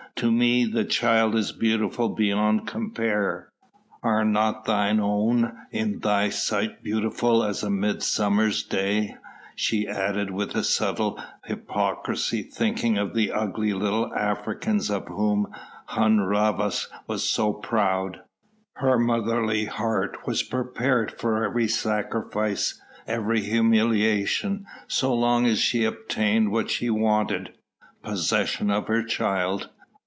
To 0.17 0.29
me 0.31 0.65
the 0.65 0.85
child 0.85 1.33
is 1.33 1.51
beautiful 1.51 2.07
beyond 2.09 2.67
compare. 2.67 3.49
Are 4.03 4.23
not 4.23 4.65
thine 4.65 4.99
own 4.99 5.51
in 5.71 5.97
thy 5.99 6.29
sight 6.29 6.83
beautiful 6.83 7.43
as 7.43 7.63
a 7.63 7.71
midsummer's 7.71 8.61
day?" 8.61 9.15
she 9.55 9.87
added 9.87 10.29
with 10.29 10.63
subtle 10.63 11.19
hypocrisy, 11.45 12.43
thinking 12.43 12.99
of 12.99 13.15
the 13.15 13.31
ugly 13.31 13.73
little 13.73 14.13
Africans 14.13 14.91
of 14.91 15.07
whom 15.07 15.47
Hun 15.87 16.19
Rhavas 16.19 16.87
was 17.07 17.27
so 17.27 17.53
proud. 17.53 18.21
Her 18.75 18.99
motherly 18.99 19.65
heart 19.65 20.27
was 20.27 20.43
prepared 20.43 21.19
for 21.19 21.43
every 21.43 21.67
sacrifice, 21.67 22.79
every 23.07 23.41
humiliation, 23.41 24.67
so 24.87 25.15
long 25.15 25.47
as 25.47 25.57
she 25.59 25.83
obtained 25.83 26.51
what 26.51 26.69
she 26.69 26.91
wanted 26.91 27.53
possession 28.03 28.69
of 28.69 28.87
her 28.87 29.01
child. 29.01 29.69